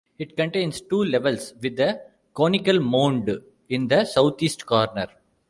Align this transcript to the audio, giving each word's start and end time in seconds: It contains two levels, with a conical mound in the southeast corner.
It 0.17 0.35
contains 0.35 0.81
two 0.81 1.03
levels, 1.03 1.53
with 1.61 1.79
a 1.79 2.01
conical 2.33 2.79
mound 2.79 3.39
in 3.69 3.87
the 3.87 4.03
southeast 4.05 4.65
corner. 4.65 5.05